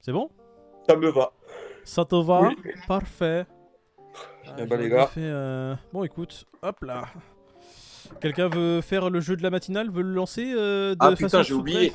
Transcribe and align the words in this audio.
C'est 0.00 0.12
bon? 0.12 0.30
Ça 0.88 0.96
me 0.96 1.10
va. 1.10 1.32
Ça 1.84 2.04
te 2.04 2.16
va? 2.16 2.48
Oui. 2.48 2.56
Parfait. 2.88 3.46
Eh 4.58 4.64
ben, 4.66 4.76
les 4.78 4.84
j'ai 4.84 4.90
gars. 4.90 5.06
fait, 5.06 5.20
euh, 5.22 5.74
Bon, 5.92 6.04
écoute, 6.04 6.46
hop 6.62 6.82
là. 6.82 7.04
Quelqu'un 8.20 8.48
veut 8.48 8.80
faire 8.80 9.08
le 9.10 9.20
jeu 9.20 9.36
de 9.36 9.42
la 9.42 9.50
matinale? 9.50 9.90
Veut 9.90 10.02
le 10.02 10.12
lancer 10.12 10.52
euh, 10.56 10.92
de 10.94 10.96
Ah 11.00 11.10
façon 11.10 11.24
putain, 11.26 11.42
j'ai 11.42 11.54
oublié. 11.54 11.92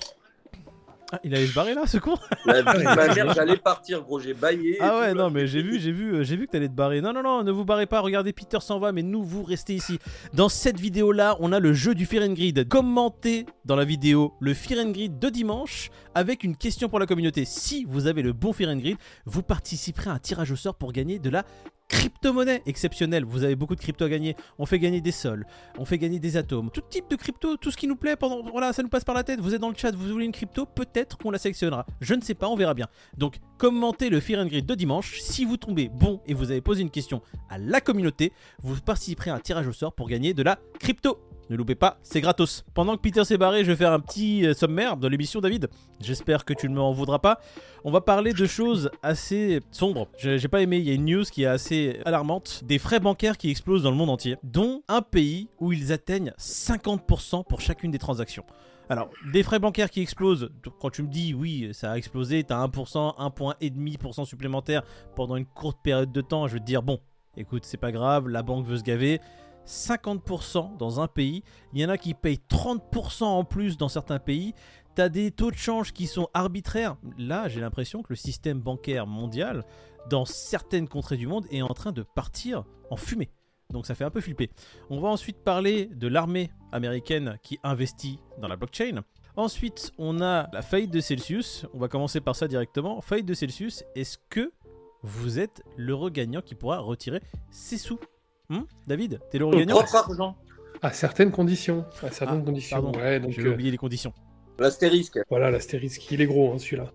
Ah, 1.16 1.20
il 1.24 1.34
allait 1.34 1.48
se 1.48 1.54
barrer 1.54 1.74
là, 1.74 1.84
ce 1.88 1.98
con 1.98 2.16
La 2.46 2.62
vie 2.62 2.80
de 2.80 2.84
ma 2.84 2.96
mère, 2.96 3.34
j'allais 3.36 3.56
partir, 3.56 4.02
gros. 4.04 4.20
J'ai 4.20 4.34
baillé. 4.34 4.78
Ah 4.82 5.00
ouais, 5.00 5.14
non, 5.14 5.30
mais 5.30 5.48
j'ai 5.48 5.62
vu, 5.62 5.80
j'ai 5.80 5.94
vu, 5.94 6.14
euh, 6.14 6.24
j'ai 6.24 6.36
vu 6.36 6.46
que 6.46 6.52
t'allais 6.52 6.68
te 6.68 6.74
barrer. 6.74 7.00
Non, 7.00 7.14
non, 7.14 7.24
non, 7.24 7.44
ne 7.44 7.52
vous 7.52 7.64
barrez 7.64 7.86
pas. 7.86 8.02
Regardez, 8.02 8.34
Peter 8.34 8.60
s'en 8.60 8.80
va, 8.80 8.92
mais 8.92 9.02
nous, 9.02 9.24
vous 9.24 9.44
restez 9.44 9.76
ici. 9.76 9.98
Dans 10.34 10.50
cette 10.50 10.80
vidéo-là, 10.80 11.38
on 11.40 11.54
a 11.54 11.60
le 11.60 11.74
jeu 11.74 11.96
du 11.96 12.06
Fear 12.06 12.24
and 12.24 12.34
Grid. 12.34 12.68
Commentez 12.68 13.46
dans 13.64 13.78
la 13.78 13.86
vidéo 13.86 14.34
le 14.42 14.54
Fear 14.54 14.86
and 14.86 14.92
Grid 14.92 15.20
de 15.20 15.30
dimanche 15.30 15.90
avec 16.16 16.44
une 16.44 16.58
question 16.58 16.90
pour 16.90 17.00
la 17.00 17.06
communauté. 17.06 17.46
Si 17.46 17.86
vous 17.88 18.08
avez 18.08 18.22
le 18.22 18.34
bon 18.34 18.52
Fear 18.52 18.72
and 18.72 18.78
Grid, 18.78 18.98
vous 19.26 19.42
participerez 19.42 20.10
à 20.10 20.14
un 20.14 20.20
tirage 20.20 20.52
au 20.52 20.58
sort 20.58 20.76
pour 20.76 20.92
gagner 20.92 21.20
de 21.20 21.30
la 21.30 21.46
crypto-monnaie 21.88 22.62
exceptionnelle. 22.66 23.26
Vous 23.26 23.44
avez 23.44 23.56
beaucoup 23.56 23.76
de 23.76 23.82
crypto 23.82 24.06
à 24.06 24.10
gagner. 24.10 24.36
On 24.58 24.66
fait 24.66 24.80
gagner 24.80 25.02
des 25.02 25.12
sols, 25.12 25.46
on 25.78 25.86
fait 25.86 25.98
gagner 25.98 26.20
des 26.20 26.38
atomes, 26.38 26.70
tout 26.72 26.82
type 26.82 27.10
de 27.10 27.16
crypto, 27.16 27.58
tout 27.58 27.72
ce 27.72 27.78
qui 27.78 27.88
nous 27.88 27.96
plaît. 27.96 28.16
Pendant, 28.16 28.44
voilà, 28.44 28.74
ça 28.74 28.84
nous 28.84 28.90
passe 28.90 29.04
par 29.04 29.16
la 29.16 29.24
tête. 29.24 29.40
Vous 29.40 29.54
êtes 29.54 29.62
dans 29.62 29.70
le 29.70 29.76
chat, 29.76 29.92
vous 29.92 30.08
voulez 30.08 30.26
une 30.26 30.32
crypto, 30.32 30.66
peut-être 30.66 31.18
qu'on 31.18 31.32
la 31.32 31.38
sélectionnera. 31.38 31.86
Je 32.02 32.14
ne 32.14 32.22
sais 32.22 32.36
pas, 32.36 32.48
on 32.50 32.56
verra 32.56 32.74
bien. 32.74 32.88
Donc, 33.18 33.40
commentez 33.58 34.10
le 34.10 34.20
Fear 34.20 34.44
and 34.44 34.48
Grid 34.48 34.66
de 34.66 34.76
dimanche. 34.76 35.20
Si 35.22 35.46
vous 35.46 35.58
tombez 35.58 35.90
bon 35.90 36.22
et 36.26 36.34
vous 36.34 36.52
avez 36.52 36.62
posé 36.62 36.82
une 36.82 36.92
question 36.92 37.22
à 37.50 37.58
la 37.58 37.82
communauté, 37.82 38.32
vous 38.62 38.80
participerez 38.82 39.32
à 39.32 39.36
un 39.36 39.40
tirage 39.40 39.68
au 39.68 39.74
sort 39.74 39.94
pour 39.94 40.08
gagner 40.08 40.34
de 40.34 40.44
la 40.44 40.60
crypto. 40.80 41.20
Ne 41.50 41.56
loupez 41.56 41.76
pas, 41.76 42.00
c'est 42.02 42.22
gratos. 42.22 42.66
Pendant 42.74 42.96
que 42.96 43.02
Peter 43.02 43.24
s'est 43.24 43.38
barré, 43.38 43.64
je 43.64 43.72
vais 43.72 43.78
faire 43.78 43.92
un 43.92 44.00
petit 44.00 44.48
euh, 44.48 44.54
sommaire 44.56 44.98
de 44.98 45.08
l'émission, 45.08 45.42
David. 45.42 45.70
J'espère 46.02 46.44
que 46.44 46.54
tu 46.54 46.68
ne 46.68 46.76
m'en 46.76 46.92
voudras 46.92 47.20
pas. 47.20 47.40
On 47.84 47.92
va 47.92 48.02
parler 48.02 48.34
de 48.34 48.46
choses 48.48 48.90
assez 49.04 49.62
sombres. 49.70 50.08
J'ai 50.18 50.48
pas 50.48 50.62
aimé, 50.62 50.78
il 50.78 50.86
y 50.86 50.90
a 50.90 50.94
une 50.94 51.06
news 51.06 51.24
qui 51.24 51.44
est 51.44 51.48
assez 51.48 52.00
alarmante. 52.06 52.64
Des 52.66 52.80
frais 52.80 53.00
bancaires 53.00 53.38
qui 53.38 53.52
explosent 53.52 53.84
dans 53.84 53.92
le 53.92 53.98
monde 53.98 54.10
entier, 54.10 54.38
dont 54.42 54.82
un 54.88 55.04
pays 55.04 55.50
où 55.60 55.72
ils 55.72 55.92
atteignent 55.92 56.34
50% 56.40 57.46
pour 57.46 57.62
chacune 57.62 57.92
des 57.92 58.00
transactions. 58.00 58.46
Alors, 58.90 59.10
des 59.32 59.44
frais 59.44 59.60
bancaires 59.60 59.90
qui 59.90 60.02
explosent, 60.02 60.50
quand 60.80 60.90
tu 60.90 61.04
me 61.04 61.08
dis 61.08 61.34
oui, 61.34 61.70
ça 61.74 61.92
a 61.92 61.98
explosé, 61.98 62.44
t'as 62.44 62.66
1%, 62.66 63.18
1,5% 63.18 64.26
supplémentaire 64.26 64.84
pendant 65.16 65.36
une 65.36 65.46
courte 65.46 65.80
période 65.84 66.12
de 66.12 66.22
temps, 66.22 66.48
je 66.48 66.54
vais 66.54 66.60
te 66.60 66.66
dire, 66.66 66.84
bon, 66.84 67.00
écoute, 67.38 67.66
c'est 67.66 67.78
pas 67.78 67.92
grave, 67.92 68.28
la 68.30 68.44
banque 68.44 68.66
veut 68.66 68.78
se 68.78 68.84
gaver. 68.84 69.20
50% 69.66 70.78
dans 70.78 71.00
un 71.00 71.08
pays, 71.08 71.44
il 71.74 71.82
y 71.82 71.86
en 71.86 71.90
a 71.90 71.98
qui 71.98 72.14
payent 72.14 72.40
30% 72.50 73.24
en 73.24 73.44
plus 73.44 73.78
dans 73.78 73.90
certains 73.90 74.20
pays. 74.20 74.54
T'as 74.96 75.10
des 75.10 75.32
taux 75.32 75.52
de 75.52 75.58
change 75.58 75.92
qui 75.92 76.08
sont 76.08 76.30
arbitraires. 76.34 76.96
Là, 77.18 77.50
j'ai 77.50 77.60
l'impression 77.60 78.02
que 78.02 78.10
le 78.10 78.16
système 78.16 78.60
bancaire 78.60 79.08
mondial, 79.08 79.66
dans 80.10 80.26
certaines 80.26 80.88
contrées 80.88 81.18
du 81.18 81.28
monde, 81.28 81.46
est 81.52 81.62
en 81.62 81.74
train 81.74 81.92
de 81.92 82.04
partir 82.04 82.64
en 82.90 82.96
fumée. 82.96 83.30
Donc 83.72 83.86
ça 83.86 83.96
fait 83.96 84.04
un 84.04 84.10
peu 84.10 84.22
flipper. 84.22 84.50
On 84.90 85.00
va 85.00 85.10
ensuite 85.10 85.38
parler 85.44 85.88
de 85.88 86.08
l'armée 86.08 86.52
américaine 86.72 87.38
qui 87.44 87.60
investit 87.64 88.20
dans 88.40 88.48
la 88.48 88.56
blockchain. 88.56 89.02
Ensuite, 89.36 89.92
on 89.98 90.22
a 90.22 90.50
la 90.54 90.62
faillite 90.62 90.92
de 90.92 91.02
Celsius. 91.02 91.66
On 91.74 91.80
va 91.80 91.90
commencer 91.90 92.22
par 92.22 92.36
ça 92.36 92.48
directement. 92.48 93.02
Faillite 93.02 93.26
de 93.26 93.34
Celsius, 93.34 93.84
est-ce 93.96 94.18
que 94.30 94.54
vous 95.02 95.40
êtes 95.40 95.62
l'heureux 95.76 96.10
gagnant 96.10 96.42
qui 96.42 96.56
pourra 96.56 96.80
retirer 96.80 97.22
ses 97.52 97.78
sous? 97.78 98.00
Hmm 98.50 98.62
David, 98.88 99.20
t'es 99.32 99.38
l'heureux 99.40 99.56
gagnant 99.58 99.76
Propre 99.84 99.96
argent. 99.96 100.38
À 100.82 100.92
certaines 100.92 101.32
conditions. 101.32 101.86
À 102.04 102.12
certaines 102.12 102.42
Ah, 102.42 102.46
conditions. 102.46 102.82
pardon, 102.82 103.00
Ouais, 103.00 103.20
donc, 103.20 103.32
J'ai 103.32 103.42
euh, 103.44 103.54
oublié 103.54 103.72
les 103.72 103.78
conditions. 103.78 104.14
L'astérisque. 104.60 105.20
voilà, 105.30 105.50
l'astérisque, 105.52 106.10
il 106.12 106.22
est 106.22 106.26
gros, 106.28 106.54
hein, 106.54 106.60
celui-là. 106.60 106.92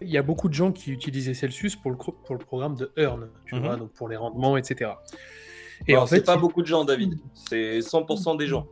Il 0.00 0.08
y 0.10 0.18
a 0.18 0.22
beaucoup 0.22 0.48
de 0.48 0.54
gens 0.54 0.72
qui 0.72 0.92
utilisaient 0.92 1.34
Celsius 1.34 1.76
pour 1.76 1.90
le, 1.90 1.96
pour 1.96 2.34
le 2.34 2.38
programme 2.38 2.74
de 2.76 2.90
Earn, 2.96 3.28
tu 3.46 3.54
Mhm. 3.54 3.62
vois, 3.62 3.76
donc 3.76 3.92
pour 3.92 4.08
les 4.08 4.16
rendements, 4.16 4.56
etc. 4.56 4.90
Et 5.86 5.92
Alors, 5.92 6.04
en 6.04 6.06
c'est 6.06 6.16
fait, 6.16 6.22
pas 6.22 6.34
il- 6.34 6.40
beaucoup 6.40 6.62
de 6.62 6.66
gens, 6.66 6.84
David. 6.84 7.18
C'est 7.34 7.80
100% 7.80 8.34
des 8.34 8.46
gens. 8.46 8.66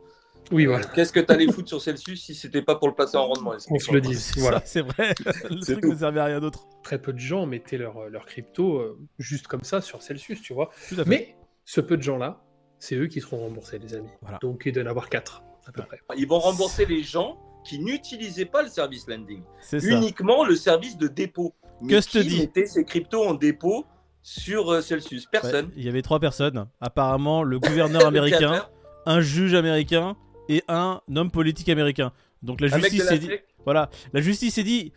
oui, 0.51 0.65
voilà, 0.65 0.85
Qu'est-ce 0.87 1.11
que 1.13 1.19
t'allais 1.19 1.51
foutre 1.51 1.67
sur 1.69 1.81
Celsius 1.81 2.23
si 2.23 2.35
c'était 2.35 2.61
pas 2.61 2.75
pour 2.75 2.87
le 2.87 2.93
placer 2.93 3.17
en 3.17 3.25
rendement 3.27 3.53
on 3.69 3.79
se 3.79 3.91
le 3.91 4.01
dise. 4.01 4.23
C'est 4.33 4.39
Voilà. 4.39 4.59
ça, 4.59 4.65
c'est 4.65 4.81
vrai. 4.81 5.13
le 5.49 5.61
C'est 5.61 5.73
truc 5.73 5.83
tout. 5.85 5.91
ne 5.93 5.95
servait 5.97 6.19
à 6.19 6.25
rien 6.25 6.39
d'autre. 6.39 6.67
Très 6.83 6.99
peu 7.01 7.13
de 7.13 7.19
gens 7.19 7.45
mettaient 7.47 7.77
leur, 7.77 8.09
leur 8.09 8.25
crypto 8.25 8.77
euh, 8.77 8.99
juste 9.17 9.47
comme 9.47 9.63
ça 9.63 9.81
sur 9.81 10.01
Celsius, 10.03 10.41
tu 10.41 10.53
vois. 10.53 10.69
Tout 10.89 10.95
à 10.99 11.03
fait. 11.03 11.09
Mais 11.09 11.35
ce 11.65 11.81
peu 11.81 11.97
de 11.97 12.03
gens-là, 12.03 12.41
c'est 12.79 12.95
eux 12.95 13.07
qui 13.07 13.19
seront 13.21 13.39
remboursés, 13.39 13.79
les 13.79 13.95
amis. 13.95 14.09
Voilà. 14.21 14.37
Donc 14.41 14.63
il 14.65 14.71
doit 14.71 14.83
y 14.83 14.85
en 14.85 14.89
avoir 14.89 15.09
4, 15.09 15.43
à 15.67 15.71
peu 15.71 15.83
près. 15.83 15.99
Ils 16.17 16.27
vont 16.27 16.39
rembourser 16.39 16.85
les 16.85 17.03
gens 17.03 17.37
qui 17.65 17.79
n'utilisaient 17.79 18.45
pas 18.45 18.61
le 18.61 18.69
service 18.69 19.07
lending. 19.07 19.41
c'est 19.59 19.79
ça. 19.79 19.87
Uniquement 19.87 20.45
le 20.45 20.55
service 20.55 20.97
de 20.97 21.07
dépôt. 21.07 21.53
Mais 21.81 21.93
Que 21.93 21.99
qui 22.07 22.23
dis 22.25 22.39
mettait 22.39 22.67
ses 22.67 22.85
cryptos 22.85 23.25
en 23.25 23.33
dépôt 23.33 23.85
sur 24.21 24.71
euh, 24.71 24.81
Celsius 24.81 25.25
Personne. 25.25 25.65
Ouais, 25.65 25.71
il 25.75 25.83
y 25.83 25.89
avait 25.89 26.01
trois 26.03 26.19
personnes. 26.19 26.67
Apparemment, 26.79 27.43
le 27.43 27.59
gouverneur 27.59 28.05
américain, 28.07 28.37
créateur, 28.37 28.71
un 29.05 29.21
juge 29.21 29.55
américain 29.55 30.15
et 30.47 30.63
un 30.67 31.01
homme 31.15 31.31
politique 31.31 31.69
américain. 31.69 32.13
Donc 32.41 32.61
la 32.61 32.67
justice 32.67 33.03
s'est 33.03 33.19
dit, 33.19 33.29
voilà, 33.65 33.89
la 34.13 34.21
justice 34.21 34.53
s'est 34.53 34.63
dit, 34.63 34.93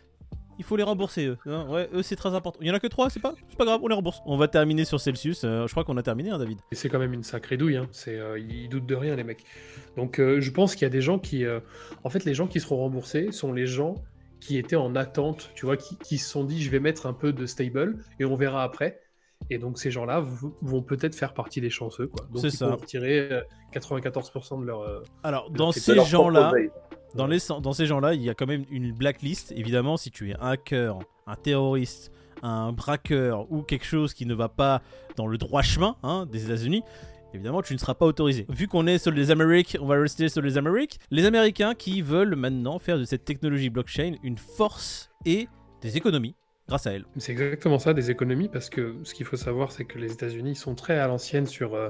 il 0.59 0.63
faut 0.65 0.75
les 0.75 0.83
rembourser 0.83 1.25
eux. 1.25 1.37
hein. 1.47 1.65
ouais, 1.69 1.89
eux 1.93 2.03
c'est 2.03 2.15
très 2.15 2.35
important. 2.35 2.59
Il 2.61 2.67
y 2.67 2.71
en 2.71 2.75
a 2.75 2.79
que 2.79 2.87
trois, 2.87 3.09
c'est 3.09 3.19
pas, 3.19 3.33
c'est 3.47 3.57
pas 3.57 3.65
grave, 3.65 3.79
on 3.81 3.87
les 3.87 3.95
rembourse. 3.95 4.21
On 4.25 4.37
va 4.37 4.47
terminer 4.47 4.85
sur 4.85 4.99
Celsius. 4.99 5.43
euh, 5.43 5.65
je 5.65 5.71
crois 5.71 5.83
qu'on 5.83 5.97
a 5.97 6.03
terminé, 6.03 6.29
hein, 6.29 6.37
David. 6.37 6.59
Et 6.71 6.75
c'est 6.75 6.89
quand 6.89 6.99
même 6.99 7.13
une 7.13 7.23
sacrée 7.23 7.57
douille, 7.57 7.77
hein. 7.77 7.87
c'est, 7.91 8.19
euh, 8.19 8.37
ils 8.37 8.69
doutent 8.69 8.85
de 8.85 8.95
rien, 8.95 9.15
les 9.15 9.23
mecs. 9.23 9.43
Donc 9.97 10.19
euh, 10.19 10.39
je 10.41 10.51
pense 10.51 10.75
qu'il 10.75 10.83
y 10.83 10.85
a 10.85 10.89
des 10.91 11.01
gens 11.01 11.17
qui... 11.17 11.45
euh, 11.45 11.59
En 12.03 12.09
fait, 12.09 12.25
les 12.25 12.33
gens 12.35 12.45
qui 12.47 12.59
seront 12.59 12.77
remboursés 12.77 13.31
sont 13.31 13.53
les 13.53 13.65
gens 13.65 13.95
qui 14.39 14.57
étaient 14.57 14.75
en 14.75 14.95
attente, 14.95 15.51
tu 15.55 15.65
vois, 15.65 15.75
qui, 15.77 15.97
qui 15.97 16.17
se 16.17 16.29
sont 16.29 16.43
dit, 16.43 16.61
je 16.61 16.69
vais 16.69 16.79
mettre 16.79 17.07
un 17.07 17.13
peu 17.13 17.33
de 17.33 17.45
stable 17.45 17.97
et 18.19 18.25
on 18.25 18.35
verra 18.35 18.63
après. 18.63 18.99
Et 19.49 19.57
donc 19.57 19.79
ces 19.79 19.89
gens-là 19.89 20.21
vont 20.61 20.81
peut-être 20.81 21.15
faire 21.15 21.33
partie 21.33 21.61
des 21.61 21.69
chanceux, 21.69 22.07
quoi. 22.07 22.25
Donc 22.31 22.41
C'est 22.41 22.47
ils 22.49 22.51
ça. 22.51 22.65
pourront 22.67 22.81
retirer 22.81 23.19
euh, 23.31 23.41
94% 23.73 24.59
de 24.61 24.65
leur... 24.65 25.03
Alors 25.23 25.49
dans 25.49 25.71
ces 25.71 25.95
gens-là. 25.95 26.51
Dans, 27.15 27.27
les, 27.27 27.39
dans 27.61 27.73
ces 27.73 27.85
gens-là, 27.85 28.13
il 28.13 28.21
y 28.21 28.29
a 28.29 28.33
quand 28.33 28.47
même 28.47 28.65
une 28.69 28.91
blacklist. 28.91 29.51
Évidemment, 29.55 29.97
si 29.97 30.11
tu 30.11 30.31
es 30.31 30.35
un 30.35 30.51
hacker, 30.51 30.99
un 31.27 31.35
terroriste, 31.35 32.11
un 32.41 32.71
braqueur 32.71 33.51
ou 33.51 33.61
quelque 33.61 33.85
chose 33.85 34.13
qui 34.13 34.25
ne 34.25 34.33
va 34.33 34.49
pas 34.49 34.81
dans 35.15 35.27
le 35.27 35.37
droit 35.37 35.61
chemin 35.61 35.95
hein, 36.03 36.25
des 36.25 36.45
États-Unis, 36.45 36.83
évidemment, 37.33 37.61
tu 37.61 37.73
ne 37.73 37.79
seras 37.79 37.95
pas 37.95 38.05
autorisé. 38.05 38.45
Vu 38.49 38.67
qu'on 38.67 38.87
est 38.87 38.97
sur 38.97 39.11
les 39.11 39.31
Amériques, 39.31 39.77
on 39.81 39.85
va 39.85 39.99
rester 39.99 40.29
sur 40.29 40.41
les 40.41 40.57
Amériques. 40.57 40.99
Les 41.11 41.25
Américains 41.25 41.75
qui 41.75 42.01
veulent 42.01 42.35
maintenant 42.35 42.79
faire 42.79 42.97
de 42.97 43.03
cette 43.03 43.25
technologie 43.25 43.69
blockchain 43.69 44.15
une 44.23 44.37
force 44.37 45.09
et 45.25 45.47
des 45.81 45.97
économies 45.97 46.35
grâce 46.69 46.87
à 46.87 46.93
elle. 46.93 47.05
C'est 47.17 47.33
exactement 47.33 47.79
ça, 47.79 47.93
des 47.93 48.09
économies, 48.11 48.47
parce 48.47 48.69
que 48.69 48.95
ce 49.03 49.13
qu'il 49.13 49.25
faut 49.25 49.35
savoir, 49.37 49.71
c'est 49.73 49.83
que 49.85 49.99
les 49.99 50.11
États-Unis 50.13 50.55
sont 50.55 50.75
très 50.75 50.97
à 50.97 51.07
l'ancienne 51.07 51.45
sur, 51.45 51.73
euh, 51.75 51.89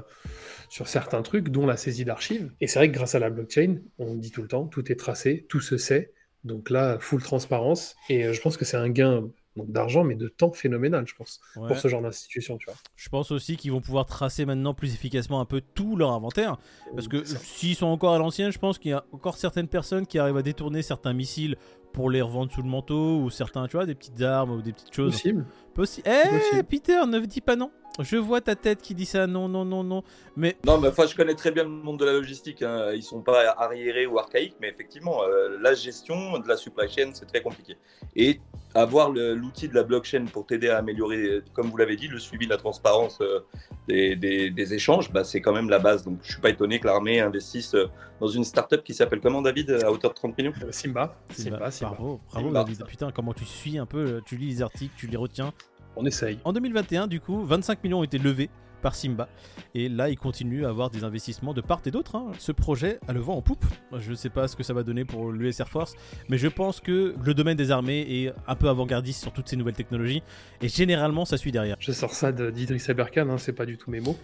sur 0.68 0.88
certains 0.88 1.22
trucs, 1.22 1.48
dont 1.50 1.66
la 1.66 1.76
saisie 1.76 2.04
d'archives. 2.04 2.50
Et 2.60 2.66
c'est 2.66 2.78
vrai 2.80 2.88
que 2.90 2.94
grâce 2.94 3.14
à 3.14 3.18
la 3.20 3.30
blockchain, 3.30 3.76
on 3.98 4.14
dit 4.16 4.30
tout 4.32 4.42
le 4.42 4.48
temps, 4.48 4.66
tout 4.66 4.90
est 4.90 4.96
tracé, 4.96 5.46
tout 5.48 5.60
se 5.60 5.76
sait. 5.76 6.12
Donc 6.42 6.70
là, 6.70 6.98
full 6.98 7.22
transparence. 7.22 7.94
Et 8.08 8.24
euh, 8.26 8.32
je 8.32 8.40
pense 8.40 8.56
que 8.56 8.64
c'est 8.64 8.76
un 8.78 8.88
gain 8.88 9.28
d'argent, 9.56 10.04
mais 10.04 10.14
de 10.14 10.28
temps 10.28 10.52
phénoménal, 10.52 11.04
je 11.06 11.14
pense, 11.14 11.40
Ouais. 11.56 11.66
pour 11.66 11.76
ce 11.76 11.88
genre 11.88 12.00
d'institution, 12.00 12.56
tu 12.56 12.66
vois. 12.66 12.76
Je 12.96 13.08
pense 13.10 13.30
aussi 13.32 13.56
qu'ils 13.56 13.72
vont 13.72 13.80
pouvoir 13.82 14.06
tracer 14.06 14.46
maintenant 14.46 14.72
plus 14.72 14.94
efficacement 14.94 15.40
un 15.40 15.44
peu 15.44 15.60
tout 15.60 15.96
leur 15.96 16.12
inventaire. 16.12 16.56
Parce 16.94 17.08
que 17.08 17.24
s'ils 17.24 17.74
sont 17.74 17.86
encore 17.88 18.14
à 18.14 18.18
l'ancienne, 18.18 18.52
je 18.52 18.58
pense 18.58 18.78
qu'il 18.78 18.92
y 18.92 18.94
a 18.94 19.04
encore 19.12 19.36
certaines 19.36 19.68
personnes 19.68 20.06
qui 20.06 20.18
arrivent 20.18 20.36
à 20.36 20.42
détourner 20.42 20.80
certains 20.82 21.12
missiles 21.12 21.56
pour 21.92 22.10
les 22.10 22.20
revendre 22.22 22.52
sous 22.52 22.62
le 22.62 22.68
manteau 22.68 23.18
ou 23.20 23.30
certains, 23.30 23.66
tu 23.66 23.76
vois, 23.76 23.86
des 23.86 23.94
petites 23.94 24.20
armes 24.22 24.50
ou 24.52 24.62
des 24.62 24.72
petites 24.72 24.94
choses. 24.94 25.12
possible. 25.12 25.44
Possi- 25.74 26.02
Eh, 26.04 26.28
possible. 26.28 26.64
Peter, 26.64 27.00
ne 27.06 27.18
dis 27.20 27.40
pas 27.40 27.56
non. 27.56 27.70
Je 28.02 28.16
vois 28.16 28.40
ta 28.40 28.54
tête 28.56 28.80
qui 28.82 28.94
dit 28.94 29.06
ça, 29.06 29.26
non, 29.26 29.48
non, 29.48 29.64
non, 29.64 29.82
non. 29.84 30.02
Mais 30.36 30.56
Non, 30.66 30.78
mais 30.78 30.88
enfin, 30.88 31.06
je 31.06 31.14
connais 31.14 31.34
très 31.34 31.50
bien 31.50 31.64
le 31.64 31.68
monde 31.68 31.98
de 31.98 32.04
la 32.04 32.12
logistique. 32.12 32.62
Hein. 32.62 32.92
Ils 32.94 33.02
sont 33.02 33.20
pas 33.20 33.50
arriérés 33.58 34.06
ou 34.06 34.18
archaïques, 34.18 34.56
mais 34.60 34.68
effectivement, 34.68 35.22
euh, 35.24 35.58
la 35.60 35.74
gestion 35.74 36.38
de 36.38 36.48
la 36.48 36.56
supply 36.56 36.88
chain, 36.88 37.10
c'est 37.12 37.26
très 37.26 37.42
compliqué. 37.42 37.76
Et 38.16 38.40
avoir 38.74 39.10
l'outil 39.10 39.68
de 39.68 39.74
la 39.74 39.82
blockchain 39.82 40.26
pour 40.32 40.46
t'aider 40.46 40.68
à 40.68 40.78
améliorer, 40.78 41.16
euh, 41.18 41.44
comme 41.52 41.68
vous 41.70 41.76
l'avez 41.76 41.96
dit, 41.96 42.06
le 42.08 42.18
suivi 42.18 42.46
de 42.46 42.50
la 42.52 42.56
transparence 42.56 43.18
euh, 43.20 43.40
des, 43.88 44.14
des- 44.16 44.50
des 44.50 44.74
échanges, 44.74 45.10
bah, 45.12 45.24
c'est 45.24 45.40
quand 45.40 45.52
même 45.52 45.68
la 45.68 45.78
base. 45.80 46.04
Donc, 46.04 46.18
je 46.22 46.32
suis 46.32 46.40
pas 46.40 46.50
étonné 46.50 46.78
que 46.78 46.86
l'armée 46.86 47.20
investisse 47.20 47.74
euh, 47.74 47.86
dans 48.20 48.28
une 48.28 48.44
startup 48.44 48.84
qui 48.84 48.94
s'appelle 48.94 49.20
comment, 49.20 49.42
David, 49.42 49.70
à 49.82 49.90
hauteur 49.90 50.10
de 50.10 50.14
30 50.16 50.38
millions? 50.38 50.52
Simba, 50.70 51.16
c'est 51.32 51.42
Simba, 51.44 51.58
ba- 51.58 51.70
Simba. 51.70 51.94
bravo, 51.96 52.20
bravo 52.30 52.46
Simba. 52.48 52.60
David. 52.64 52.84
Putain, 52.86 53.10
comment 53.10 53.32
tu 53.32 53.44
suis 53.44 53.76
un 53.78 53.86
peu, 53.86 54.20
tu 54.24 54.36
lis 54.36 54.46
les 54.48 54.62
articles, 54.62 54.94
tu 54.96 55.06
les 55.08 55.16
retiens. 55.16 55.52
On 55.96 56.06
essaye. 56.06 56.38
En 56.44 56.52
2021, 56.52 57.06
du 57.06 57.20
coup, 57.20 57.44
25 57.44 57.82
millions 57.84 58.00
ont 58.00 58.04
été 58.04 58.18
levés 58.18 58.50
par 58.80 58.94
Simba. 58.94 59.28
Et 59.74 59.88
là, 59.88 60.08
il 60.08 60.18
continue 60.18 60.64
à 60.66 60.70
avoir 60.70 60.90
des 60.90 61.04
investissements 61.04 61.54
de 61.54 61.60
part 61.60 61.80
et 61.86 61.90
d'autre. 61.90 62.16
hein. 62.16 62.32
Ce 62.38 62.52
projet 62.52 62.98
a 63.08 63.12
le 63.12 63.20
vent 63.20 63.36
en 63.36 63.42
poupe. 63.42 63.64
Je 63.98 64.10
ne 64.10 64.14
sais 64.16 64.30
pas 64.30 64.48
ce 64.48 64.56
que 64.56 64.62
ça 64.62 64.72
va 64.74 64.82
donner 64.82 65.04
pour 65.04 65.30
l'US 65.32 65.58
Air 65.60 65.68
Force, 65.68 65.94
mais 66.28 66.38
je 66.38 66.48
pense 66.48 66.80
que 66.80 67.14
le 67.22 67.34
domaine 67.34 67.56
des 67.56 67.70
armées 67.70 68.00
est 68.08 68.32
un 68.46 68.54
peu 68.56 68.68
avant-gardiste 68.68 69.20
sur 69.22 69.32
toutes 69.32 69.48
ces 69.48 69.56
nouvelles 69.56 69.74
technologies. 69.74 70.22
Et 70.62 70.68
généralement, 70.68 71.24
ça 71.24 71.36
suit 71.36 71.52
derrière. 71.52 71.76
Je 71.78 71.92
sors 71.92 72.12
ça 72.14 72.32
de- 72.32 72.50
d'Idriss 72.50 72.88
Aberkan, 72.90 73.28
hein, 73.28 73.38
c'est 73.38 73.52
pas 73.52 73.66
du 73.66 73.76
tout 73.78 73.90
mes 73.90 74.00
mots. 74.00 74.16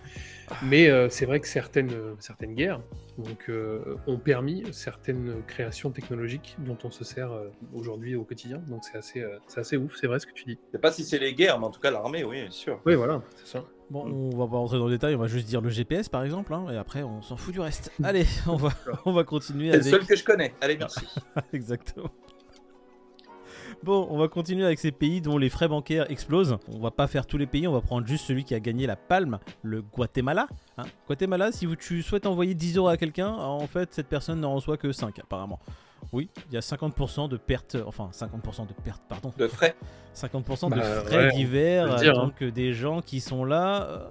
Mais 0.63 0.89
euh, 0.89 1.09
c'est 1.09 1.27
vrai 1.27 1.41
que 1.41 1.49
certaines, 1.49 1.91
euh, 1.93 2.15
certaines 2.21 2.55
guerres 2.55 2.81
donc, 3.19 3.47
euh, 3.49 3.97
ont 4.07 4.19
permis 4.19 4.63
certaines 4.71 5.33
créations 5.49 5.91
technologiques 5.91 6.55
dont 6.59 6.79
on 6.85 6.91
se 6.91 7.03
sert 7.03 7.33
euh, 7.33 7.49
aujourd'hui 7.75 8.15
au 8.15 8.23
quotidien. 8.25 8.59
Donc 8.69 8.85
c'est 8.85 8.97
assez, 8.97 9.21
euh, 9.23 9.39
c'est 9.49 9.61
assez 9.61 9.77
ouf, 9.77 9.97
c'est 10.01 10.07
vrai 10.07 10.21
ce 10.21 10.27
que 10.27 10.33
tu 10.33 10.45
dis. 10.45 10.59
Je 10.69 10.73
sais 10.77 10.81
pas 10.81 10.93
si 10.93 11.03
c'est 11.05 11.19
les 11.19 11.35
guerres, 11.35 11.59
mais 11.59 11.67
en 11.67 11.71
tout 11.71 11.81
cas 11.81 11.91
l'armée, 11.91 12.23
oui, 12.23 12.47
sûr. 12.51 12.81
Oui, 12.87 12.95
voilà, 12.95 13.23
c'est 13.37 13.47
ça. 13.59 13.65
Bon, 13.89 14.05
on 14.05 14.37
va 14.37 14.47
pas 14.49 14.57
rentrer 14.57 14.79
dans 14.79 14.87
le 14.87 14.93
détail, 14.93 15.15
on 15.15 15.19
va 15.19 15.29
juste 15.29 15.47
dire 15.47 15.61
le 15.61 15.71
GPS 15.71 16.09
par 16.09 16.25
exemple, 16.25 16.53
hein, 16.53 16.67
et 16.73 16.77
après 16.77 17.05
on 17.05 17.23
s'en 17.23 17.37
fout 17.37 17.55
du 17.55 17.61
reste. 17.61 17.93
Allez, 18.03 18.27
on 18.49 18.57
va, 18.57 18.71
on 19.05 19.13
va 19.13 19.23
continuer 19.23 19.71
C'est 19.73 19.79
le 19.79 19.85
seul 19.85 20.07
que 20.07 20.17
je 20.17 20.25
connais. 20.25 20.55
Allez, 20.61 20.77
merci. 20.77 21.07
Exactement. 21.53 22.11
Bon, 23.83 24.07
on 24.11 24.19
va 24.19 24.27
continuer 24.27 24.65
avec 24.65 24.79
ces 24.79 24.91
pays 24.91 25.21
dont 25.21 25.39
les 25.39 25.49
frais 25.49 25.69
bancaires 25.69 26.11
explosent. 26.11 26.57
On 26.69 26.81
va 26.81 26.91
pas 26.91 27.07
faire 27.07 27.27
tous 27.27 27.37
les 27.37 27.47
pays, 27.47 27.69
on 27.69 27.73
va 27.73 27.81
prendre 27.81 28.07
juste 28.07 28.25
celui 28.25 28.43
qui 28.43 28.55
a 28.55 28.61
gagné 28.61 28.87
la 28.87 28.97
palme, 28.97 29.39
le 29.63 29.83
Guatemala. 29.83 30.49
Hein. 30.79 30.85
Guatemala, 31.07 31.53
si 31.53 31.67
vous, 31.67 31.77
tu 31.77 32.03
souhaites 32.03 32.27
envoyer 32.27 32.55
10 32.55 32.79
euros 32.79 32.89
à 32.89 32.97
quelqu'un, 32.97 33.29
en 33.29 33.67
fait, 33.67 33.93
cette 33.93 34.09
personne 34.09 34.41
n'en 34.41 34.55
reçoit 34.55 34.77
que 34.77 34.91
5 34.91 35.19
apparemment. 35.19 35.61
Oui, 36.13 36.29
il 36.49 36.55
y 36.55 36.57
a 36.57 36.61
50% 36.61 37.29
de 37.29 37.37
pertes, 37.37 37.77
enfin 37.87 38.11
50% 38.13 38.67
de 38.69 38.73
pertes, 38.85 39.03
pardon, 39.09 39.33
De 39.37 39.49
frais. 39.49 39.75
50% 40.15 40.71
de 40.71 40.77
Bah, 40.77 40.83
frais 40.83 41.17
ouais, 41.27 41.33
divers, 41.33 41.97
dire, 41.97 42.19
hein. 42.19 42.27
donc 42.27 42.43
des 42.45 42.73
gens 42.73 43.01
qui 43.03 43.21
sont 43.21 43.45
là. 43.45 43.83
euh, 43.83 44.07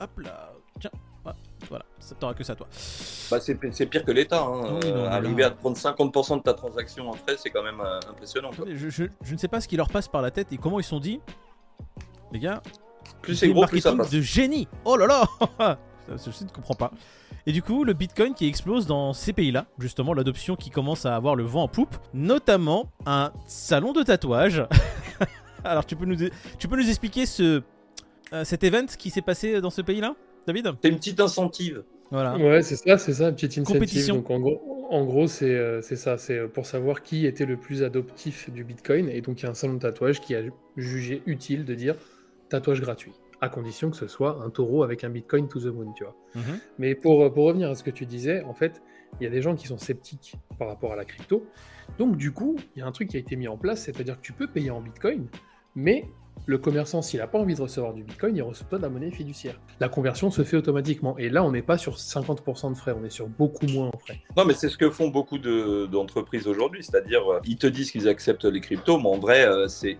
hop 0.00 0.10
là, 0.20 0.52
tiens, 0.78 0.90
ouais, 1.26 1.32
voilà, 1.68 1.84
ça 1.98 2.14
t'aura 2.14 2.34
que 2.34 2.44
ça 2.44 2.54
toi. 2.54 2.66
Bah, 3.30 3.40
c'est 3.40 3.58
c'est 3.72 3.86
pire 3.86 4.04
que 4.04 4.12
l'État. 4.12 4.42
hein. 4.42 4.78
Oui, 4.82 4.90
non, 4.90 4.96
Euh, 5.04 5.08
arriver 5.10 5.44
à 5.44 5.50
te 5.50 5.58
prendre 5.58 5.76
50% 5.76 6.36
de 6.38 6.42
ta 6.42 6.54
transaction 6.54 7.08
en 7.08 7.14
frais, 7.14 7.36
c'est 7.38 7.50
quand 7.50 7.62
même 7.62 7.80
euh, 7.80 7.98
impressionnant. 8.10 8.50
quoi. 8.54 8.66
Je, 8.68 8.88
je- 8.90 9.04
je 9.22 9.32
ne 9.32 9.38
sais 9.38 9.48
pas 9.48 9.60
ce 9.60 9.66
qui 9.68 9.76
leur 9.76 9.88
passe 9.88 10.08
par 10.08 10.22
la 10.22 10.30
tête 10.30 10.52
et 10.52 10.56
comment 10.58 10.78
ils 10.78 10.84
se 10.84 10.90
sont 10.90 11.00
dit. 11.00 11.20
Les 12.32 12.38
gars, 12.38 12.62
Plus 13.22 13.34
c'est 13.34 13.48
gros, 13.48 13.66
plus 13.66 13.80
ça 13.80 13.94
marketing 13.94 14.04
passe. 14.04 14.10
de 14.10 14.20
génie. 14.20 14.68
Oh 14.84 14.96
là 14.96 15.06
là 15.06 15.78
Ça, 16.16 16.30
Je 16.30 16.44
ne 16.44 16.50
comprends 16.50 16.74
pas. 16.74 16.90
Et 17.46 17.52
du 17.52 17.62
coup, 17.62 17.84
le 17.84 17.92
Bitcoin 17.92 18.34
qui 18.34 18.46
explose 18.46 18.86
dans 18.86 19.12
ces 19.12 19.32
pays-là, 19.32 19.66
justement, 19.78 20.14
l'adoption 20.14 20.56
qui 20.56 20.70
commence 20.70 21.06
à 21.06 21.14
avoir 21.16 21.34
le 21.36 21.44
vent 21.44 21.64
en 21.64 21.68
poupe, 21.68 21.96
notamment 22.14 22.90
un 23.06 23.32
salon 23.46 23.92
de 23.92 24.02
tatouage. 24.02 24.64
Alors, 25.64 25.84
tu 25.84 25.96
peux 25.96 26.04
nous, 26.06 26.16
tu 26.58 26.68
peux 26.68 26.76
nous 26.76 26.88
expliquer 26.88 27.26
ce, 27.26 27.62
euh, 28.32 28.44
cet 28.44 28.64
event 28.64 28.86
qui 28.86 29.10
s'est 29.10 29.22
passé 29.22 29.60
dans 29.60 29.70
ce 29.70 29.82
pays-là, 29.82 30.14
David? 30.46 30.72
C'est 30.82 30.88
une 30.88 30.96
petite 30.96 31.20
incentive. 31.20 31.82
Voilà. 32.10 32.36
Ouais, 32.38 32.62
c'est 32.62 32.76
ça, 32.76 32.96
c'est 32.96 33.12
ça, 33.12 33.28
une 33.28 33.34
petite 33.34 33.52
incentive. 33.58 33.74
Compétition. 33.74 34.14
Donc 34.16 34.30
en 34.30 34.38
gros, 34.40 34.86
en 34.90 35.04
gros 35.04 35.26
c'est 35.26 35.54
euh, 35.54 35.82
c'est 35.82 35.96
ça, 35.96 36.16
c'est 36.16 36.38
euh, 36.38 36.48
pour 36.48 36.64
savoir 36.64 37.02
qui 37.02 37.26
était 37.26 37.44
le 37.44 37.58
plus 37.58 37.82
adoptif 37.82 38.50
du 38.50 38.64
Bitcoin. 38.64 39.10
Et 39.10 39.20
donc 39.20 39.40
il 39.40 39.42
y 39.42 39.46
a 39.46 39.50
un 39.50 39.54
salon 39.54 39.74
de 39.74 39.80
tatouage 39.80 40.20
qui 40.22 40.34
a 40.34 40.42
ju- 40.42 40.52
jugé 40.78 41.22
utile 41.26 41.66
de 41.66 41.74
dire 41.74 41.96
tatouage 42.48 42.80
gratuit, 42.80 43.12
à 43.40 43.48
condition 43.48 43.90
que 43.90 43.96
ce 43.96 44.08
soit 44.08 44.40
un 44.44 44.50
taureau 44.50 44.82
avec 44.82 45.04
un 45.04 45.10
Bitcoin 45.10 45.48
to 45.48 45.60
the 45.60 45.66
moon, 45.66 45.92
tu 45.92 46.04
vois. 46.04 46.16
Mhm. 46.34 46.58
Mais 46.78 46.94
pour, 46.94 47.22
euh, 47.22 47.30
pour 47.30 47.44
revenir 47.44 47.70
à 47.70 47.74
ce 47.74 47.82
que 47.82 47.90
tu 47.90 48.04
disais, 48.06 48.42
en 48.42 48.54
fait, 48.54 48.82
il 49.20 49.24
y 49.24 49.26
a 49.26 49.30
des 49.30 49.42
gens 49.42 49.54
qui 49.54 49.66
sont 49.66 49.78
sceptiques 49.78 50.34
par 50.58 50.68
rapport 50.68 50.92
à 50.92 50.96
la 50.96 51.04
crypto. 51.04 51.46
Donc 51.98 52.16
du 52.16 52.32
coup, 52.32 52.56
il 52.76 52.80
y 52.80 52.82
a 52.82 52.86
un 52.86 52.92
truc 52.92 53.08
qui 53.08 53.16
a 53.16 53.20
été 53.20 53.36
mis 53.36 53.48
en 53.48 53.56
place, 53.56 53.82
c'est-à-dire 53.84 54.16
que 54.16 54.22
tu 54.22 54.32
peux 54.32 54.46
payer 54.48 54.70
en 54.70 54.80
Bitcoin, 54.80 55.26
mais 55.74 56.04
le 56.46 56.56
commerçant, 56.56 57.02
s'il 57.02 57.18
n'a 57.18 57.26
pas 57.26 57.38
envie 57.38 57.56
de 57.56 57.60
recevoir 57.60 57.92
du 57.94 58.04
Bitcoin, 58.04 58.36
il 58.36 58.42
reçoit 58.42 58.78
de 58.78 58.82
la 58.82 58.88
monnaie 58.88 59.10
fiduciaire. 59.10 59.60
La 59.80 59.88
conversion 59.88 60.30
se 60.30 60.44
fait 60.44 60.56
automatiquement. 60.56 61.18
Et 61.18 61.30
là, 61.30 61.42
on 61.44 61.50
n'est 61.50 61.62
pas 61.62 61.76
sur 61.78 61.96
50% 61.98 62.70
de 62.72 62.76
frais, 62.76 62.94
on 62.98 63.04
est 63.04 63.10
sur 63.10 63.26
beaucoup 63.26 63.66
moins 63.66 63.88
en 63.92 63.98
frais. 63.98 64.20
Non, 64.36 64.44
mais 64.44 64.54
c'est 64.54 64.68
ce 64.68 64.78
que 64.78 64.88
font 64.88 65.08
beaucoup 65.08 65.38
de- 65.38 65.86
d'entreprises 65.86 66.46
aujourd'hui. 66.46 66.84
C'est-à-dire, 66.84 67.28
euh, 67.30 67.40
ils 67.44 67.56
te 67.56 67.66
disent 67.66 67.90
qu'ils 67.90 68.08
acceptent 68.08 68.44
les 68.44 68.60
cryptos, 68.60 68.98
mais 68.98 69.08
en 69.08 69.18
vrai, 69.18 69.46
euh, 69.46 69.66
c'est 69.66 69.98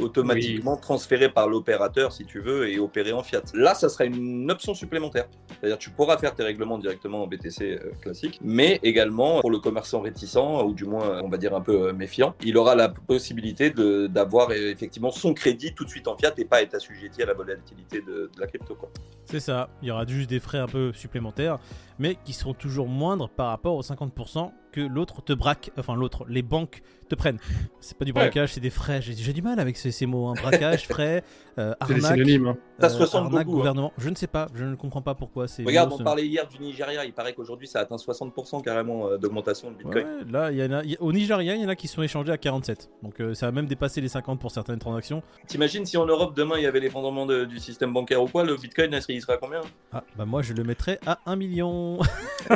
automatiquement 0.00 0.76
transféré 0.76 1.28
par 1.28 1.48
l'opérateur, 1.48 2.12
si 2.12 2.24
tu 2.24 2.40
veux, 2.40 2.68
et 2.68 2.78
opéré 2.78 3.12
en 3.12 3.22
fiat. 3.22 3.42
Là, 3.54 3.74
ça 3.74 3.88
sera 3.88 4.04
une 4.04 4.50
option 4.50 4.74
supplémentaire. 4.74 5.28
C'est-à-dire, 5.60 5.78
tu 5.78 5.90
pourras 5.90 6.18
faire 6.18 6.34
tes 6.34 6.42
règlements 6.42 6.78
directement 6.78 7.22
en 7.22 7.26
BTC 7.26 7.62
euh, 7.62 7.92
classique, 8.00 8.38
mais 8.42 8.78
également 8.82 9.40
pour 9.40 9.50
le 9.50 9.58
commerçant 9.58 10.00
réticent, 10.00 10.36
ou 10.36 10.74
du 10.74 10.84
moins, 10.84 11.22
on 11.22 11.28
va 11.28 11.36
dire 11.36 11.54
un 11.54 11.60
peu 11.60 11.88
euh, 11.88 11.92
méfiant, 11.92 12.34
il 12.44 12.56
aura 12.56 12.74
la 12.74 12.88
possibilité 12.88 13.70
d'avoir 13.70 14.50
euh, 14.50 14.70
effectivement 14.70 15.10
son 15.10 15.34
crédit 15.34 15.74
tout 15.74 15.84
de 15.84 15.90
suite 15.90 16.08
en 16.08 16.16
fiat 16.16 16.32
et 16.36 16.44
pas 16.44 16.62
être 16.62 16.74
assujetti 16.74 17.22
à 17.22 17.26
la 17.26 17.34
volatilité 17.34 18.00
de, 18.00 18.30
de 18.34 18.40
la 18.40 18.46
crypto. 18.46 18.76
C'est 19.24 19.40
ça, 19.40 19.68
il 19.82 19.88
y 19.88 19.90
aura 19.90 20.06
juste 20.06 20.30
des 20.30 20.40
frais 20.40 20.58
un 20.58 20.68
peu 20.68 20.92
supplémentaires, 20.92 21.58
mais 21.98 22.16
qui 22.24 22.32
seront 22.32 22.54
toujours 22.54 22.88
moindres 22.88 23.28
par 23.28 23.48
rapport 23.48 23.74
aux 23.74 23.82
50% 23.82 24.52
que 24.76 24.80
l'autre 24.86 25.22
te 25.22 25.32
braque, 25.32 25.70
enfin 25.78 25.94
l'autre, 25.96 26.26
les 26.28 26.42
banques 26.42 26.82
te 27.08 27.14
prennent. 27.14 27.38
C'est 27.80 27.96
pas 27.96 28.04
du 28.04 28.12
braquage, 28.12 28.52
c'est 28.52 28.60
des 28.60 28.68
frais. 28.70 29.00
J'ai 29.00 29.14
j'ai 29.14 29.32
du 29.32 29.40
mal 29.40 29.58
avec 29.60 29.76
ces, 29.76 29.90
ces 29.92 30.06
mots, 30.06 30.26
hein. 30.26 30.34
braquage, 30.42 30.86
frais, 30.88 31.22
euh, 31.58 31.72
C'est 31.86 31.92
arnaque, 31.94 32.12
synonymes. 32.14 32.46
hein. 32.48 32.56
Ça 32.80 32.88
se 32.90 32.98
ressemble 32.98 33.26
arnaque, 33.28 33.46
beaucoup, 33.46 33.56
hein. 33.56 33.60
gouvernement. 33.60 33.92
Je 33.96 34.10
ne 34.10 34.14
sais 34.16 34.26
pas, 34.26 34.48
je 34.54 34.64
ne 34.64 34.74
comprends 34.74 35.00
pas 35.02 35.14
pourquoi. 35.14 35.46
ces 35.48 35.62
Regarde, 35.64 35.92
on 35.92 35.98
parlait 36.02 36.26
hier 36.26 36.46
du 36.48 36.58
Nigeria, 36.58 37.04
il 37.04 37.12
paraît 37.12 37.32
qu'aujourd'hui 37.32 37.68
ça 37.68 37.80
atteint 37.80 37.96
60% 37.96 38.62
carrément 38.62 39.06
euh, 39.08 39.16
d'augmentation 39.18 39.70
de 39.70 39.76
Bitcoin. 39.76 40.04
ouais, 40.04 40.30
là, 40.30 40.50
il 40.52 40.58
y 40.58 40.64
en 40.64 40.72
a, 40.72 40.84
y 40.84 40.96
au 40.98 41.12
Nigeria, 41.12 41.54
il 41.54 41.62
y 41.62 41.64
en 41.64 41.68
a 41.68 41.76
qui 41.76 41.86
sont 41.88 42.02
échangés 42.02 42.32
à 42.32 42.38
47. 42.38 42.90
Donc 43.04 43.20
euh, 43.20 43.34
ça 43.34 43.46
a 43.46 43.52
même 43.52 43.66
dépassé 43.66 44.00
les 44.00 44.08
50 44.08 44.40
pour 44.40 44.50
certaines 44.50 44.78
transactions. 44.80 45.22
T'imagines 45.46 45.86
si 45.86 45.96
en 45.96 46.06
Europe 46.06 46.36
demain 46.36 46.56
il 46.58 46.64
y 46.64 46.66
avait 46.66 46.80
l'effondrement 46.80 47.24
de- 47.24 47.44
du 47.44 47.60
système 47.60 47.92
bancaire 47.92 48.20
ou 48.22 48.26
quoi, 48.26 48.44
le 48.44 48.56
Bitcoin 48.56 48.90
il 48.92 49.00
serait- 49.00 49.14
il 49.14 49.22
serait 49.22 49.34
à 49.34 49.38
combien? 49.38 49.60
Ah, 49.92 50.02
bah 50.16 50.24
moi 50.26 50.42
je 50.42 50.52
le 50.52 50.64
mettrais 50.64 50.98
à 51.06 51.20
1 51.26 51.36
million. 51.36 51.98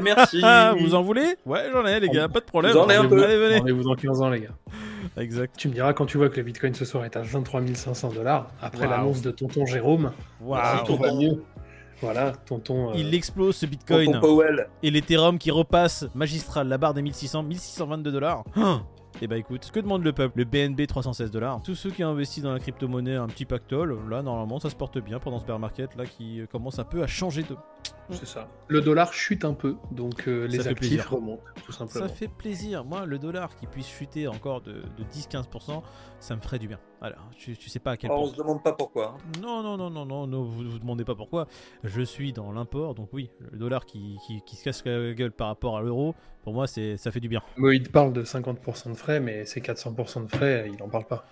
Merci. 0.02 0.42
Vous 0.80 0.94
en 0.94 1.02
voulez? 1.02 1.36
Ouais, 1.46 1.68
j'en 1.72 1.86
ai, 1.86 2.00
les 2.00 2.08
gars, 2.10 2.28
pas 2.28 2.40
de 2.40 2.44
problème. 2.44 2.72
J'en 2.72 2.88
ai 2.88 2.96
un 2.96 3.06
peu. 3.06 3.22
Allez, 3.24 3.36
venez. 3.38 3.58
Rendez-vous 3.58 3.82
dans 3.84 3.94
15 3.94 4.22
ans, 4.22 4.28
les 4.30 4.40
gars. 4.40 4.54
Exact. 5.16 5.54
Tu 5.56 5.68
me 5.68 5.74
diras 5.74 5.92
quand 5.92 6.06
tu 6.06 6.18
vois 6.18 6.28
que 6.28 6.36
le 6.36 6.42
Bitcoin 6.42 6.74
ce 6.74 6.84
soir 6.84 7.04
est 7.04 7.16
à 7.16 7.22
23 7.22 7.62
500 7.74 8.10
dollars, 8.12 8.50
après 8.62 8.86
l'annonce 8.86 9.22
de 9.22 9.30
tonton 9.30 9.66
Jérôme, 9.66 10.12
Waouh. 10.40 10.60
mieux. 11.18 11.42
Voilà, 12.00 12.32
tonton. 12.46 12.90
euh, 12.90 12.94
Il 12.96 13.14
explose 13.14 13.56
ce 13.56 13.66
Tonton 13.66 13.70
Bitcoin. 13.70 14.20
Powell. 14.20 14.68
Et 14.82 14.90
l'Ethereum 14.90 15.38
qui 15.38 15.50
repasse 15.50 16.06
magistral, 16.14 16.68
la 16.68 16.78
barre 16.78 16.94
des 16.94 17.02
1600, 17.02 17.42
1622 17.42 18.10
dollars. 18.12 18.44
Et 19.20 19.26
bah 19.26 19.36
écoute, 19.36 19.70
que 19.70 19.80
demande 19.80 20.02
le 20.02 20.12
peuple 20.12 20.38
Le 20.38 20.44
BNB 20.44 20.86
316 20.86 21.30
dollars. 21.30 21.60
Tous 21.62 21.74
ceux 21.74 21.90
qui 21.90 22.02
ont 22.04 22.08
investi 22.10 22.40
dans 22.40 22.52
la 22.52 22.58
crypto-monnaie, 22.58 23.16
un 23.16 23.26
petit 23.26 23.44
pactole, 23.44 23.98
là 24.08 24.22
normalement 24.22 24.58
ça 24.60 24.70
se 24.70 24.76
porte 24.76 24.98
bien 24.98 25.18
pendant 25.18 25.38
ce 25.40 25.44
bear 25.44 25.58
market 25.58 25.94
là 25.96 26.06
qui 26.06 26.40
commence 26.50 26.78
un 26.78 26.84
peu 26.84 27.02
à 27.02 27.06
changer 27.06 27.42
de. 27.42 27.54
C'est 28.12 28.26
ça. 28.26 28.48
Le 28.68 28.80
dollar 28.80 29.12
chute 29.12 29.44
un 29.44 29.54
peu, 29.54 29.76
donc 29.90 30.28
euh, 30.28 30.46
les 30.46 30.58
fait 30.58 30.68
actifs 30.68 30.88
plaisir. 30.90 31.10
remontent, 31.10 31.42
tout 31.64 31.72
simplement. 31.72 32.06
Ça 32.08 32.12
fait 32.12 32.28
plaisir. 32.28 32.84
Moi, 32.84 33.06
le 33.06 33.18
dollar 33.18 33.54
qui 33.56 33.66
puisse 33.66 33.88
chuter 33.88 34.28
encore 34.28 34.60
de, 34.60 34.72
de 34.96 35.04
10-15%, 35.12 35.82
ça 36.20 36.36
me 36.36 36.40
ferait 36.40 36.58
du 36.58 36.68
bien. 36.68 36.78
Alors, 37.02 37.30
tu, 37.36 37.56
tu 37.56 37.70
sais 37.70 37.78
pas 37.78 37.92
à 37.92 37.96
quel 37.96 38.10
Oh, 38.10 38.14
point. 38.16 38.24
on 38.24 38.28
se 38.28 38.36
demande 38.36 38.62
pas 38.62 38.72
pourquoi. 38.72 39.16
hein. 39.16 39.40
Non, 39.42 39.62
non, 39.62 39.76
non, 39.76 39.90
non, 39.90 40.04
non, 40.04 40.26
non, 40.26 40.42
vous 40.42 40.70
vous 40.70 40.78
demandez 40.78 41.04
pas 41.04 41.14
pourquoi. 41.14 41.46
Je 41.82 42.02
suis 42.02 42.32
dans 42.32 42.52
l'import, 42.52 42.94
donc 42.94 43.08
oui, 43.12 43.30
le 43.50 43.58
dollar 43.58 43.86
qui, 43.86 44.18
qui, 44.26 44.42
qui 44.42 44.56
se 44.56 44.64
casse 44.64 44.84
la 44.84 45.12
gueule 45.14 45.32
par 45.32 45.46
rapport 45.48 45.76
à 45.78 45.82
l'euro, 45.82 46.14
pour 46.42 46.52
moi, 46.54 46.66
c'est 46.66 46.96
ça 46.96 47.10
fait 47.10 47.20
du 47.20 47.28
bien. 47.28 47.42
Moïd 47.56 47.90
parle 47.90 48.12
de 48.12 48.22
50% 48.24 48.90
de 48.90 48.94
frais, 48.94 49.20
mais 49.20 49.44
ces 49.46 49.60
400% 49.60 50.26
de 50.26 50.30
frais, 50.30 50.70
il 50.72 50.82
en 50.82 50.88
parle 50.88 51.04
pas. 51.06 51.26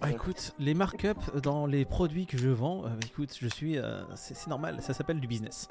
Ah, 0.00 0.10
écoute, 0.10 0.52
les 0.58 0.74
markups 0.74 1.40
dans 1.42 1.66
les 1.66 1.84
produits 1.84 2.26
que 2.26 2.36
je 2.38 2.48
vends, 2.50 2.84
euh, 2.84 2.88
écoute, 3.06 3.34
je 3.40 3.48
suis. 3.48 3.78
euh, 3.78 4.02
c'est 4.14 4.46
normal, 4.48 4.76
ça 4.80 4.92
s'appelle 4.94 5.20
du 5.20 5.26
business. 5.26 5.68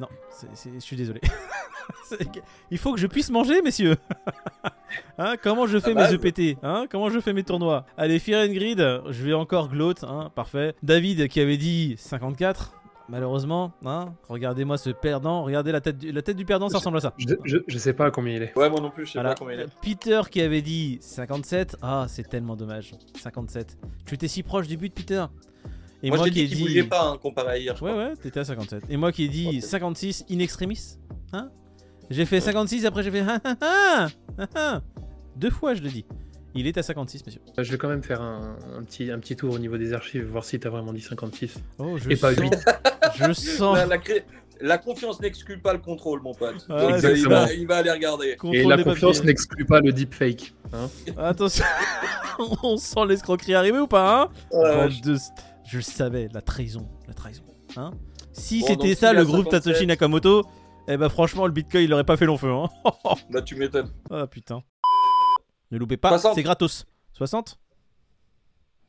Non, 0.00 0.08
c'est- 0.30 0.46
c'est- 0.54 0.72
je 0.74 0.78
suis 0.80 0.96
désolé. 0.96 1.20
Il 2.70 2.78
faut 2.78 2.92
que 2.92 3.00
je 3.00 3.06
puisse 3.06 3.30
manger, 3.30 3.62
messieurs. 3.62 3.96
Hein, 5.18 5.34
comment 5.42 5.66
je 5.66 5.78
fais 5.78 5.92
Ah 5.96 6.08
mes 6.10 6.16
bah, 6.16 6.28
EPT 6.28 6.58
hein, 6.62 6.86
Comment 6.90 7.10
je 7.10 7.18
fais 7.20 7.32
mes 7.32 7.42
tournois? 7.42 7.84
Allez, 7.98 8.18
Fear 8.20 8.48
and 8.48 8.52
Grid, 8.52 8.78
je 9.10 9.24
vais 9.24 9.32
encore 9.34 9.68
gloat, 9.68 9.94
hein, 10.04 10.30
parfait. 10.34 10.74
David 10.82 11.26
qui 11.28 11.40
avait 11.40 11.56
dit 11.56 11.96
54. 11.98 12.74
Malheureusement, 13.08 13.72
hein, 13.84 14.14
regardez-moi 14.28 14.78
ce 14.78 14.90
perdant, 14.90 15.42
regardez 15.42 15.72
la 15.72 15.80
tête 15.80 15.98
du, 15.98 16.12
la 16.12 16.22
tête 16.22 16.36
du 16.36 16.44
perdant, 16.44 16.68
ça 16.68 16.78
ressemble 16.78 16.98
à 16.98 17.00
ça. 17.00 17.14
Je, 17.18 17.34
je, 17.44 17.58
je 17.66 17.78
sais 17.78 17.92
pas 17.94 18.06
à 18.06 18.10
combien 18.10 18.34
il 18.36 18.42
est. 18.42 18.56
Ouais, 18.56 18.70
moi 18.70 18.80
non 18.80 18.90
plus, 18.90 19.06
je 19.06 19.12
sais 19.12 19.18
Voilà. 19.18 19.30
pas 19.30 19.34
combien 19.40 19.54
il 19.56 19.60
est. 19.62 19.66
Peter 19.82 20.20
qui 20.30 20.40
avait 20.40 20.62
dit 20.62 20.98
57. 21.00 21.76
Ah, 21.82 22.06
c'est 22.08 22.28
tellement 22.28 22.56
dommage. 22.56 22.92
57. 23.20 23.76
Tu 24.06 24.14
étais 24.14 24.28
si 24.28 24.42
proche 24.42 24.66
du 24.68 24.76
but, 24.76 24.94
Peter? 24.94 25.24
Et 26.02 26.10
moi, 26.10 26.28
qui 26.28 26.40
ai 26.40 26.46
dit 26.46 26.48
qu'il 26.48 26.56
dit. 26.56 26.62
bougeait 26.64 26.82
pas 26.84 27.08
hein, 27.08 27.18
comparé 27.20 27.48
à 27.52 27.58
hier, 27.58 27.76
je 27.76 27.84
Ouais, 27.84 27.90
crois. 27.90 28.04
ouais, 28.08 28.16
t'étais 28.16 28.40
à 28.40 28.44
57. 28.44 28.84
Et 28.90 28.96
moi 28.96 29.12
qui 29.12 29.24
ai 29.24 29.28
dit 29.28 29.58
Ok. 29.58 29.62
56 29.62 30.24
in 30.30 30.38
extremis. 30.40 30.98
Hein? 31.32 31.50
J'ai 32.10 32.24
fait 32.26 32.40
56, 32.40 32.84
après 32.86 33.02
j'ai 33.02 33.10
fait. 33.10 33.24
Ah, 33.26 33.40
ah, 33.44 33.56
ah, 33.60 34.08
ah, 34.38 34.46
ah. 34.54 34.80
Deux 35.36 35.50
fois, 35.50 35.74
je 35.74 35.82
le 35.82 35.88
dis. 35.88 36.04
Il 36.54 36.66
est 36.66 36.78
à 36.78 36.82
56, 36.82 37.26
monsieur. 37.26 37.40
Je 37.58 37.70
vais 37.70 37.76
quand 37.76 37.88
même 37.88 38.02
faire 38.02 38.22
un, 38.22 38.56
un 38.78 38.82
petit, 38.82 39.10
un 39.10 39.18
petit 39.18 39.36
tour 39.36 39.52
au 39.54 39.58
niveau 39.58 39.76
des 39.76 39.92
archives, 39.92 40.24
voir 40.24 40.44
si 40.44 40.58
t'as 40.58 40.70
vraiment 40.70 40.92
dit 40.92 41.02
56. 41.02 41.54
Oh, 41.78 41.98
je 41.98 42.08
Et 42.10 42.16
pas 42.16 42.34
sens- 42.34 42.42
huit. 42.44 42.64
Je 43.16 43.32
sens. 43.32 43.76
La, 43.76 43.86
la 43.86 43.98
cré- 43.98 44.24
la 44.60 44.78
confiance 44.78 45.20
n'exclus 45.20 45.58
pas 45.58 45.72
le 45.74 45.78
contrôle, 45.80 46.22
mon 46.22 46.32
pote. 46.34 46.66
Donc, 46.68 46.94
c'est 46.98 47.18
il, 47.18 47.28
va, 47.28 47.52
il 47.52 47.66
va 47.66 47.76
aller 47.76 47.90
regarder. 47.90 48.36
Contrôle 48.36 48.56
Et 48.56 48.64
la 48.64 48.82
confiance 48.82 49.22
n'exclut 49.22 49.64
pas 49.66 49.80
le 49.80 49.92
deepfake. 49.92 50.54
Hein? 50.72 50.88
Attention, 51.18 51.64
on 52.62 52.76
sent 52.78 53.00
l'escroquerie 53.06 53.54
arriver 53.54 53.78
ou 53.78 53.86
pas, 53.86 54.22
hein? 54.22 54.28
Ouais, 54.52 54.74
Bande 54.88 55.00
de- 55.02 55.18
Je 55.68 55.76
le 55.78 55.82
savais, 55.82 56.28
la 56.32 56.40
trahison, 56.42 56.88
la 57.08 57.14
trahison. 57.14 57.44
Hein 57.76 57.92
si 58.32 58.60
Bon, 58.60 58.66
c'était 58.68 58.94
ça 58.94 59.12
le 59.12 59.24
groupe 59.24 59.44
57. 59.50 59.62
Satoshi 59.64 59.86
Nakamoto, 59.86 60.44
eh 60.88 60.96
ben 60.96 61.08
franchement 61.08 61.46
le 61.46 61.52
Bitcoin 61.52 61.84
il 61.84 61.92
aurait 61.92 62.04
pas 62.04 62.16
fait 62.16 62.26
long 62.26 62.38
feu. 62.38 62.50
Hein. 62.52 62.68
Bah, 63.30 63.42
tu 63.42 63.56
m'étonnes. 63.56 63.92
Ah 64.10 64.26
putain. 64.26 64.62
Ne 65.70 65.78
loupez 65.78 65.96
pas, 65.96 66.10
60. 66.10 66.34
c'est 66.34 66.42
gratos. 66.42 66.86
60 67.14 67.58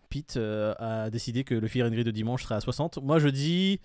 Pete 0.10 0.38
euh, 0.38 0.74
a 0.80 1.10
décidé 1.10 1.44
que 1.44 1.54
le 1.56 1.68
Fear 1.68 1.88
and 1.88 1.92
Greed 1.92 2.06
de 2.06 2.12
dimanche 2.12 2.44
serait 2.44 2.56
à 2.56 2.62
60. 2.62 3.00
Moi 3.02 3.20
je 3.20 3.30
dis. 3.30 3.80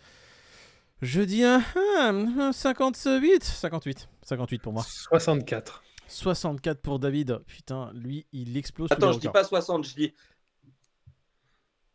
Je 1.01 1.21
dis 1.23 1.43
un, 1.43 1.63
un- 1.99 2.39
un 2.39 2.53
58. 2.53 3.43
58. 3.43 4.09
58 4.23 4.63
pour 4.63 4.73
moi. 4.73 4.85
64. 4.87 5.83
64 6.07 6.81
pour 6.81 6.99
David. 7.01 7.39
Putain, 7.47 7.91
lui 7.95 8.27
il 8.33 8.57
explose. 8.57 8.93
Attends, 8.93 9.13
je 9.13 9.19
dis 9.19 9.29
pas 9.29 9.43
60, 9.45 9.85
je 9.85 9.95
dis. 9.95 10.15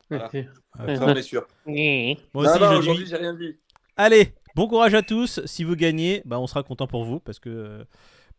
Voilà. 0.09 0.29
Ça, 0.29 0.39
putain. 0.85 1.05
on 1.05 1.15
est 1.15 1.21
sûr. 1.21 1.47
Moi 1.65 2.15
aussi 2.35 2.59
non, 2.59 2.71
je 2.73 2.77
aujourd'hui, 2.79 3.03
dis. 3.05 3.09
j'ai 3.09 3.17
rien 3.17 3.33
dit. 3.33 3.55
Allez, 3.97 4.33
bon 4.55 4.67
courage 4.67 4.93
à 4.93 5.01
tous. 5.01 5.41
Si 5.45 5.63
vous 5.63 5.75
gagnez, 5.75 6.21
bah, 6.25 6.39
on 6.39 6.47
sera 6.47 6.63
content 6.63 6.87
pour 6.87 7.03
vous 7.03 7.19
parce 7.19 7.39
que. 7.39 7.85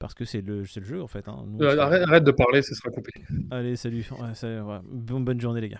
Parce 0.00 0.14
que 0.14 0.24
c'est 0.24 0.40
le, 0.42 0.64
c'est 0.64 0.78
le 0.78 0.86
jeu 0.86 1.02
en 1.02 1.08
fait. 1.08 1.26
hein. 1.26 1.42
Nous, 1.44 1.58
on 1.58 1.62
Euh, 1.64 1.72
sera- 1.72 1.84
arrête, 1.86 2.02
arrête 2.04 2.22
de 2.24 2.30
parler, 2.30 2.62
ce 2.62 2.72
sera 2.72 2.88
coupé. 2.88 3.10
Allez, 3.50 3.74
salut. 3.74 4.08
Ouais, 4.12 4.60
ouais. 4.60 4.78
Bonne 4.84 5.40
journée 5.40 5.60
les 5.60 5.68
gars. 5.70 5.76